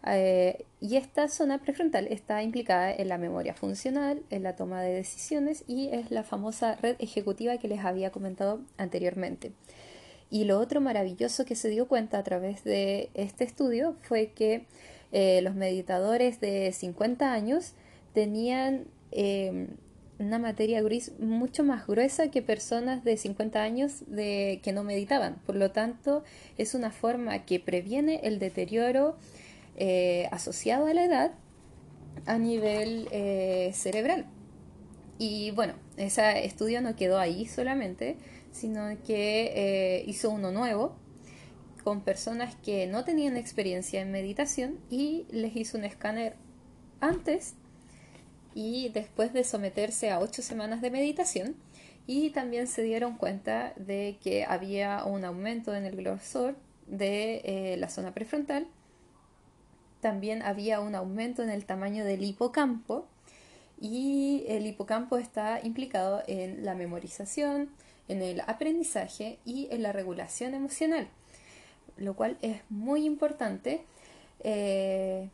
eh, 0.06 0.64
y 0.80 0.96
esta 0.96 1.28
zona 1.28 1.58
prefrontal 1.58 2.06
está 2.06 2.42
implicada 2.42 2.92
en 2.92 3.08
la 3.08 3.18
memoria 3.18 3.54
funcional, 3.54 4.22
en 4.30 4.42
la 4.42 4.56
toma 4.56 4.80
de 4.82 4.94
decisiones 4.94 5.64
y 5.66 5.88
es 5.88 6.10
la 6.10 6.22
famosa 6.22 6.76
red 6.76 6.96
ejecutiva 6.98 7.58
que 7.58 7.68
les 7.68 7.84
había 7.84 8.10
comentado 8.10 8.60
anteriormente. 8.78 9.52
Y 10.30 10.44
lo 10.44 10.58
otro 10.58 10.80
maravilloso 10.80 11.44
que 11.44 11.56
se 11.56 11.68
dio 11.68 11.86
cuenta 11.88 12.18
a 12.18 12.24
través 12.24 12.64
de 12.64 13.10
este 13.14 13.44
estudio 13.44 13.96
fue 14.02 14.28
que 14.28 14.66
eh, 15.12 15.40
los 15.42 15.54
meditadores 15.54 16.40
de 16.40 16.72
50 16.72 17.32
años 17.32 17.74
tenían 18.14 18.86
em, 19.10 19.68
una 20.18 20.38
materia 20.38 20.80
gris 20.82 21.12
mucho 21.18 21.64
más 21.64 21.86
gruesa 21.86 22.30
que 22.30 22.42
personas 22.42 23.04
de 23.04 23.16
50 23.16 23.60
años 23.60 24.04
que 24.14 24.72
no 24.72 24.84
meditaban. 24.84 25.36
Por 25.46 25.56
lo 25.56 25.72
tanto, 25.72 26.22
es 26.58 26.74
una 26.74 26.90
forma 26.90 27.44
que 27.44 27.58
previene 27.58 28.20
el 28.22 28.38
deterioro 28.38 29.16
eh, 29.82 30.28
asociado 30.30 30.88
a 30.88 30.92
la 30.92 31.06
edad 31.06 31.32
a 32.26 32.36
nivel 32.36 33.08
eh, 33.12 33.70
cerebral. 33.72 34.26
Y 35.18 35.52
bueno, 35.52 35.72
ese 35.96 36.44
estudio 36.44 36.82
no 36.82 36.96
quedó 36.96 37.18
ahí 37.18 37.46
solamente, 37.46 38.18
sino 38.52 38.90
que 39.06 39.52
eh, 39.54 40.04
hizo 40.06 40.28
uno 40.28 40.52
nuevo 40.52 40.96
con 41.82 42.02
personas 42.02 42.56
que 42.56 42.86
no 42.88 43.04
tenían 43.04 43.38
experiencia 43.38 44.02
en 44.02 44.12
meditación 44.12 44.78
y 44.90 45.24
les 45.30 45.56
hizo 45.56 45.78
un 45.78 45.84
escáner 45.84 46.36
antes 47.00 47.54
y 48.54 48.90
después 48.90 49.32
de 49.32 49.44
someterse 49.44 50.10
a 50.10 50.20
ocho 50.20 50.42
semanas 50.42 50.82
de 50.82 50.90
meditación 50.90 51.56
y 52.06 52.30
también 52.30 52.66
se 52.66 52.82
dieron 52.82 53.16
cuenta 53.16 53.72
de 53.76 54.18
que 54.22 54.44
había 54.44 55.06
un 55.06 55.24
aumento 55.24 55.74
en 55.74 55.86
el 55.86 55.96
grosor 55.96 56.56
de 56.86 57.76
la 57.78 57.88
zona 57.88 58.12
prefrontal 58.12 58.68
también 60.00 60.42
había 60.42 60.80
un 60.80 60.94
aumento 60.94 61.42
en 61.42 61.50
el 61.50 61.64
tamaño 61.64 62.04
del 62.04 62.24
hipocampo 62.24 63.06
y 63.80 64.44
el 64.48 64.66
hipocampo 64.66 65.16
está 65.16 65.60
implicado 65.62 66.22
en 66.26 66.64
la 66.64 66.74
memorización, 66.74 67.70
en 68.08 68.22
el 68.22 68.40
aprendizaje 68.40 69.38
y 69.44 69.68
en 69.70 69.82
la 69.82 69.92
regulación 69.92 70.54
emocional, 70.54 71.08
lo 71.96 72.14
cual 72.14 72.36
es 72.42 72.60
muy 72.68 73.04
importante. 73.06 73.82
Eh, 74.42 75.28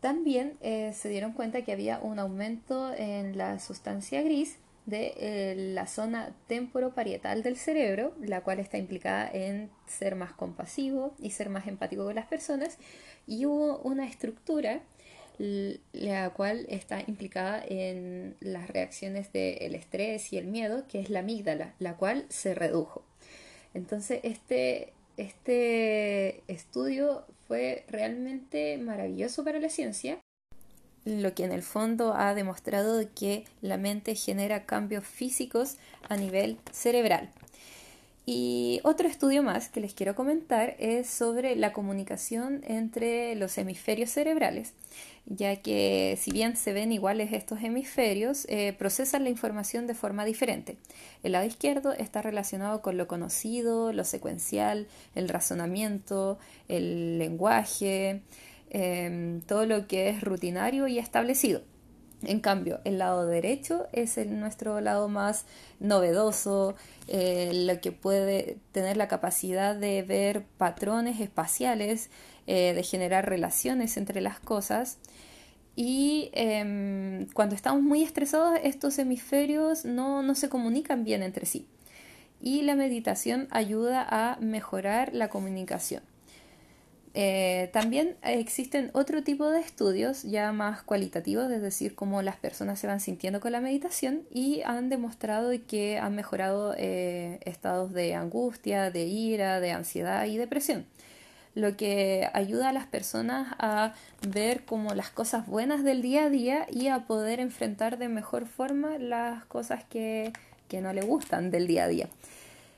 también 0.00 0.56
eh, 0.60 0.92
se 0.94 1.08
dieron 1.08 1.32
cuenta 1.32 1.62
que 1.62 1.72
había 1.72 1.98
un 1.98 2.18
aumento 2.18 2.92
en 2.94 3.36
la 3.36 3.58
sustancia 3.58 4.22
gris 4.22 4.56
de 4.86 5.14
eh, 5.16 5.54
la 5.56 5.86
zona 5.86 6.34
temporoparietal 6.46 7.42
del 7.42 7.56
cerebro, 7.56 8.14
la 8.20 8.42
cual 8.42 8.60
está 8.60 8.78
implicada 8.78 9.28
en 9.32 9.70
ser 9.86 10.14
más 10.14 10.32
compasivo 10.32 11.14
y 11.18 11.30
ser 11.30 11.50
más 11.50 11.66
empático 11.66 12.04
con 12.04 12.14
las 12.14 12.26
personas, 12.26 12.78
y 13.26 13.46
hubo 13.46 13.78
una 13.78 14.06
estructura 14.06 14.80
la 15.38 16.30
cual 16.30 16.64
está 16.68 17.02
implicada 17.06 17.62
en 17.68 18.36
las 18.40 18.70
reacciones 18.70 19.32
del 19.32 19.74
estrés 19.74 20.32
y 20.32 20.38
el 20.38 20.46
miedo, 20.46 20.84
que 20.88 21.00
es 21.00 21.10
la 21.10 21.20
amígdala, 21.20 21.74
la 21.78 21.96
cual 21.96 22.24
se 22.28 22.54
redujo. 22.54 23.04
Entonces, 23.74 24.20
este, 24.22 24.92
este 25.18 26.42
estudio 26.48 27.26
fue 27.46 27.84
realmente 27.88 28.78
maravilloso 28.78 29.44
para 29.44 29.60
la 29.60 29.68
ciencia 29.68 30.18
lo 31.06 31.34
que 31.34 31.44
en 31.44 31.52
el 31.52 31.62
fondo 31.62 32.14
ha 32.14 32.34
demostrado 32.34 33.02
que 33.14 33.44
la 33.62 33.78
mente 33.78 34.16
genera 34.16 34.66
cambios 34.66 35.06
físicos 35.06 35.76
a 36.08 36.16
nivel 36.16 36.58
cerebral. 36.72 37.30
Y 38.28 38.80
otro 38.82 39.06
estudio 39.06 39.44
más 39.44 39.68
que 39.68 39.80
les 39.80 39.94
quiero 39.94 40.16
comentar 40.16 40.74
es 40.80 41.08
sobre 41.08 41.54
la 41.54 41.72
comunicación 41.72 42.60
entre 42.66 43.36
los 43.36 43.56
hemisferios 43.56 44.10
cerebrales, 44.10 44.72
ya 45.26 45.54
que 45.62 46.18
si 46.20 46.32
bien 46.32 46.56
se 46.56 46.72
ven 46.72 46.90
iguales 46.90 47.32
estos 47.32 47.62
hemisferios, 47.62 48.44
eh, 48.48 48.74
procesan 48.76 49.22
la 49.22 49.30
información 49.30 49.86
de 49.86 49.94
forma 49.94 50.24
diferente. 50.24 50.76
El 51.22 51.32
lado 51.32 51.46
izquierdo 51.46 51.92
está 51.92 52.20
relacionado 52.20 52.82
con 52.82 52.96
lo 52.96 53.06
conocido, 53.06 53.92
lo 53.92 54.02
secuencial, 54.02 54.88
el 55.14 55.28
razonamiento, 55.28 56.36
el 56.66 57.18
lenguaje, 57.18 58.22
Em, 58.78 59.40
todo 59.40 59.64
lo 59.64 59.86
que 59.86 60.10
es 60.10 60.20
rutinario 60.20 60.86
y 60.86 60.98
establecido. 60.98 61.62
En 62.22 62.40
cambio, 62.40 62.80
el 62.84 62.98
lado 62.98 63.26
derecho 63.26 63.86
es 63.92 64.18
el, 64.18 64.38
nuestro 64.38 64.82
lado 64.82 65.08
más 65.08 65.46
novedoso, 65.80 66.74
eh, 67.08 67.52
lo 67.54 67.80
que 67.80 67.90
puede 67.92 68.58
tener 68.72 68.98
la 68.98 69.08
capacidad 69.08 69.74
de 69.74 70.02
ver 70.02 70.44
patrones 70.58 71.20
espaciales, 71.20 72.10
eh, 72.46 72.74
de 72.74 72.82
generar 72.82 73.26
relaciones 73.26 73.96
entre 73.96 74.20
las 74.20 74.40
cosas. 74.40 74.98
Y 75.74 76.28
em, 76.34 77.28
cuando 77.32 77.54
estamos 77.54 77.82
muy 77.82 78.02
estresados, 78.02 78.58
estos 78.62 78.98
hemisferios 78.98 79.86
no, 79.86 80.22
no 80.22 80.34
se 80.34 80.50
comunican 80.50 81.02
bien 81.02 81.22
entre 81.22 81.46
sí. 81.46 81.66
Y 82.42 82.60
la 82.60 82.74
meditación 82.74 83.48
ayuda 83.52 84.06
a 84.06 84.36
mejorar 84.40 85.14
la 85.14 85.28
comunicación. 85.28 86.02
Eh, 87.18 87.70
también 87.72 88.18
existen 88.22 88.90
otro 88.92 89.22
tipo 89.22 89.48
de 89.48 89.60
estudios 89.60 90.22
ya 90.22 90.52
más 90.52 90.82
cualitativos, 90.82 91.50
es 91.50 91.62
decir, 91.62 91.94
cómo 91.94 92.20
las 92.20 92.36
personas 92.36 92.78
se 92.78 92.86
van 92.86 93.00
sintiendo 93.00 93.40
con 93.40 93.52
la 93.52 93.62
meditación 93.62 94.24
y 94.30 94.60
han 94.66 94.90
demostrado 94.90 95.50
que 95.66 95.98
han 95.98 96.14
mejorado 96.14 96.74
eh, 96.76 97.40
estados 97.46 97.94
de 97.94 98.14
angustia, 98.14 98.90
de 98.90 99.06
ira, 99.06 99.60
de 99.60 99.72
ansiedad 99.72 100.26
y 100.26 100.36
depresión, 100.36 100.84
lo 101.54 101.74
que 101.78 102.28
ayuda 102.34 102.68
a 102.68 102.74
las 102.74 102.86
personas 102.86 103.48
a 103.58 103.94
ver 104.28 104.66
como 104.66 104.94
las 104.94 105.08
cosas 105.08 105.46
buenas 105.46 105.84
del 105.84 106.02
día 106.02 106.24
a 106.24 106.28
día 106.28 106.66
y 106.70 106.88
a 106.88 107.06
poder 107.06 107.40
enfrentar 107.40 107.96
de 107.96 108.08
mejor 108.08 108.46
forma 108.46 108.98
las 108.98 109.42
cosas 109.46 109.84
que, 109.84 110.34
que 110.68 110.82
no 110.82 110.92
le 110.92 111.00
gustan 111.00 111.50
del 111.50 111.66
día 111.66 111.84
a 111.84 111.88
día. 111.88 112.08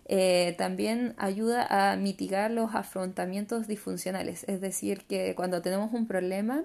Eh, 0.08 0.54
también 0.56 1.14
ayuda 1.18 1.66
a 1.92 1.96
mitigar 1.96 2.50
los 2.50 2.74
afrontamientos 2.74 3.66
disfuncionales, 3.66 4.44
es 4.48 4.60
decir, 4.60 5.04
que 5.04 5.34
cuando 5.34 5.60
tenemos 5.60 5.92
un 5.92 6.06
problema, 6.06 6.64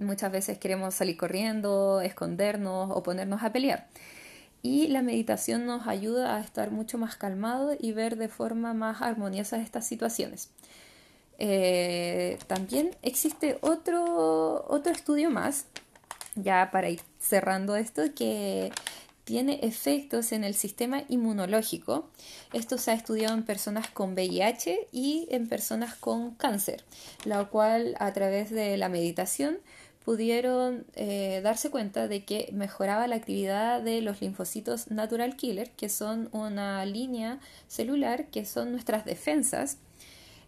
muchas 0.00 0.32
veces 0.32 0.58
queremos 0.58 0.94
salir 0.94 1.16
corriendo, 1.16 2.00
escondernos 2.00 2.90
o 2.92 3.02
ponernos 3.02 3.42
a 3.42 3.52
pelear. 3.52 3.88
y 4.62 4.88
la 4.88 5.02
meditación 5.02 5.66
nos 5.66 5.86
ayuda 5.86 6.36
a 6.36 6.40
estar 6.40 6.72
mucho 6.72 6.98
más 6.98 7.14
calmado 7.16 7.76
y 7.78 7.92
ver 7.92 8.16
de 8.16 8.28
forma 8.28 8.74
más 8.74 9.00
armoniosa 9.00 9.58
estas 9.58 9.86
situaciones. 9.86 10.50
Eh, 11.38 12.38
también 12.46 12.96
existe 13.02 13.58
otro, 13.60 14.64
otro 14.68 14.92
estudio 14.92 15.30
más, 15.30 15.66
ya 16.34 16.70
para 16.72 16.88
ir 16.88 17.00
cerrando 17.20 17.76
esto, 17.76 18.02
que 18.14 18.72
tiene 19.26 19.58
efectos 19.64 20.30
en 20.30 20.44
el 20.44 20.54
sistema 20.54 21.02
inmunológico. 21.08 22.08
Esto 22.52 22.78
se 22.78 22.92
ha 22.92 22.94
estudiado 22.94 23.34
en 23.34 23.42
personas 23.42 23.90
con 23.90 24.14
VIH 24.14 24.86
y 24.92 25.26
en 25.30 25.48
personas 25.48 25.96
con 25.96 26.30
cáncer, 26.36 26.84
lo 27.24 27.50
cual 27.50 27.96
a 27.98 28.12
través 28.12 28.50
de 28.50 28.76
la 28.76 28.88
meditación 28.88 29.58
pudieron 30.04 30.86
eh, 30.94 31.40
darse 31.42 31.70
cuenta 31.70 32.06
de 32.06 32.24
que 32.24 32.50
mejoraba 32.52 33.08
la 33.08 33.16
actividad 33.16 33.82
de 33.82 34.00
los 34.00 34.20
linfocitos 34.20 34.92
natural 34.92 35.34
killer, 35.34 35.72
que 35.72 35.88
son 35.88 36.28
una 36.30 36.86
línea 36.86 37.40
celular 37.66 38.26
que 38.26 38.44
son 38.44 38.70
nuestras 38.70 39.04
defensas 39.04 39.78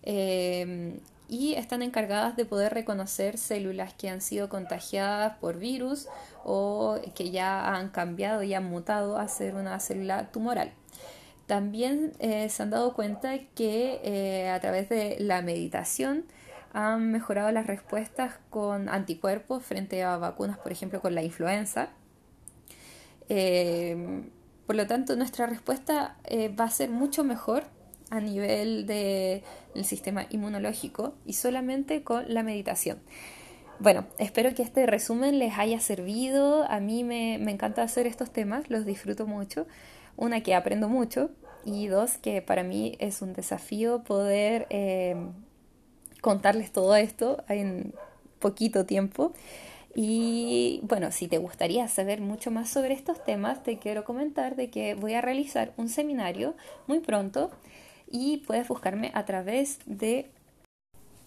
eh, 0.04 1.00
y 1.28 1.54
están 1.54 1.82
encargadas 1.82 2.37
de 2.37 2.44
poder 2.44 2.75
reconocer 2.75 3.38
células 3.38 3.94
que 3.94 4.08
han 4.08 4.20
sido 4.20 4.49
contagiadas 4.49 5.37
por 5.37 5.58
virus 5.58 6.08
o 6.44 6.99
que 7.14 7.30
ya 7.30 7.75
han 7.75 7.90
cambiado 7.90 8.42
y 8.42 8.54
han 8.54 8.64
mutado 8.64 9.18
a 9.18 9.28
ser 9.28 9.54
una 9.54 9.78
célula 9.78 10.30
tumoral. 10.32 10.73
También 11.47 12.12
eh, 12.18 12.49
se 12.49 12.62
han 12.62 12.70
dado 12.70 12.94
cuenta 12.94 13.38
que 13.54 14.50
a 14.52 14.61
través 14.61 14.88
de 14.88 15.16
la 15.20 15.42
meditación 15.42 16.25
han 16.73 17.11
mejorado 17.11 17.50
las 17.50 17.66
respuestas 17.66 18.35
con 18.50 18.88
anticuerpos 18.88 19.64
frente 19.64 20.02
a 20.02 20.16
vacunas, 20.16 20.58
por 20.58 20.73
ejemplo, 20.73 21.00
con 21.00 21.14
la 21.14 21.23
influenza. 21.23 21.88
Eh, 23.28 24.25
por 24.66 24.76
lo 24.76 24.87
tanto, 24.87 25.16
nuestra 25.16 25.47
respuesta 25.47 26.16
eh, 26.25 26.49
va 26.49 26.64
a 26.64 26.70
ser 26.70 26.90
mucho 26.90 27.25
mejor 27.25 27.64
a 28.10 28.20
nivel 28.20 28.86
del 28.86 29.42
sistema 29.84 30.26
inmunológico 30.30 31.14
y 31.26 31.34
solamente 31.34 32.02
con 32.02 32.32
la 32.32 32.42
meditación. 32.42 33.00
Bueno, 33.80 34.06
espero 34.18 34.54
que 34.54 34.62
este 34.62 34.86
resumen 34.86 35.38
les 35.38 35.56
haya 35.56 35.78
servido. 35.78 36.64
A 36.68 36.80
mí 36.80 37.04
me, 37.04 37.34
encanta 37.34 37.82
hacer 37.82 38.06
estos 38.06 38.30
temas, 38.32 38.70
los 38.70 38.84
disfruto 38.84 39.26
mucho. 39.26 39.66
Una, 40.16 40.42
que 40.42 40.54
aprendo 40.54 40.88
mucho 40.88 41.30
y 41.64 41.86
dos, 41.86 42.18
que 42.18 42.42
para 42.42 42.64
mí 42.64 42.96
es 42.98 43.22
un 43.22 43.34
desafío 43.34 44.02
poder 44.02 44.66
eh, 44.70 45.14
contarles 46.20 46.72
todo 46.72 46.96
esto 46.96 47.44
en 47.48 47.94
poquito 48.40 48.84
tiempo. 48.84 49.32
Y 49.94 50.80
bueno, 50.82 51.12
si 51.12 51.28
te 51.28 51.38
gustaría 51.38 51.86
saber 51.86 52.20
mucho 52.20 52.50
más 52.50 52.68
sobre 52.68 52.94
estos 52.94 53.22
temas, 53.24 53.62
te 53.62 53.78
quiero 53.78 54.04
comentar 54.04 54.56
de 54.56 54.70
que 54.70 54.94
voy 54.94 55.14
a 55.14 55.20
realizar 55.20 55.72
un 55.76 55.88
seminario 55.88 56.56
muy 56.88 56.98
pronto 56.98 57.50
y 58.10 58.38
puedes 58.46 58.68
buscarme 58.68 59.10
a 59.14 59.24
través 59.24 59.80
de 59.86 60.30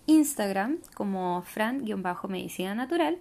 Instagram 0.08 0.78
como 0.94 1.42
fran-medicina 1.44 2.76
natural 2.76 3.18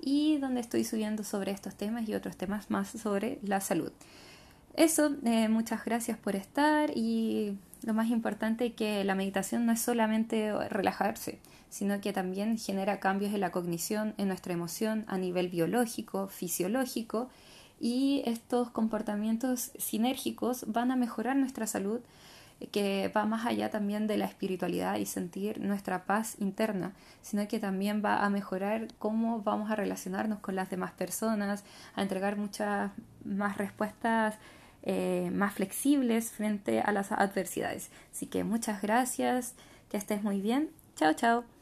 y 0.00 0.38
donde 0.38 0.60
estoy 0.60 0.84
subiendo 0.84 1.24
sobre 1.24 1.52
estos 1.52 1.74
temas 1.74 2.08
y 2.08 2.14
otros 2.14 2.36
temas 2.36 2.70
más 2.70 2.88
sobre 2.88 3.38
la 3.42 3.60
salud. 3.60 3.92
Eso, 4.74 5.14
eh, 5.24 5.48
muchas 5.48 5.84
gracias 5.84 6.18
por 6.18 6.34
estar 6.34 6.90
y 6.96 7.56
lo 7.84 7.94
más 7.94 8.10
importante 8.10 8.72
que 8.72 9.04
la 9.04 9.14
meditación 9.14 9.66
no 9.66 9.72
es 9.72 9.80
solamente 9.80 10.52
relajarse, 10.68 11.38
sino 11.70 12.00
que 12.00 12.12
también 12.12 12.58
genera 12.58 12.98
cambios 12.98 13.32
en 13.34 13.40
la 13.40 13.52
cognición, 13.52 14.14
en 14.16 14.28
nuestra 14.28 14.52
emoción 14.52 15.04
a 15.06 15.18
nivel 15.18 15.48
biológico, 15.48 16.28
fisiológico, 16.28 17.28
y 17.80 18.22
estos 18.26 18.70
comportamientos 18.70 19.72
sinérgicos 19.78 20.64
van 20.68 20.90
a 20.90 20.96
mejorar 20.96 21.36
nuestra 21.36 21.66
salud, 21.66 22.00
que 22.72 23.10
va 23.14 23.24
más 23.24 23.46
allá 23.46 23.70
también 23.70 24.06
de 24.06 24.16
la 24.16 24.26
espiritualidad 24.26 24.96
y 24.96 25.06
sentir 25.06 25.60
nuestra 25.60 26.04
paz 26.04 26.36
interna, 26.38 26.92
sino 27.22 27.46
que 27.48 27.58
también 27.58 28.02
va 28.04 28.24
a 28.24 28.30
mejorar 28.30 28.88
cómo 28.98 29.42
vamos 29.42 29.70
a 29.70 29.76
relacionarnos 29.76 30.40
con 30.40 30.56
las 30.56 30.70
demás 30.70 30.92
personas, 30.92 31.64
a 31.94 32.02
entregar 32.02 32.36
muchas 32.36 32.90
más 33.24 33.58
respuestas 33.58 34.38
eh, 34.86 35.30
más 35.32 35.54
flexibles 35.54 36.30
frente 36.30 36.80
a 36.80 36.92
las 36.92 37.10
adversidades. 37.10 37.90
Así 38.12 38.26
que 38.26 38.44
muchas 38.44 38.82
gracias, 38.82 39.54
que 39.88 39.96
estés 39.96 40.22
muy 40.22 40.42
bien. 40.42 40.70
Chao, 40.96 41.14
chao. 41.14 41.53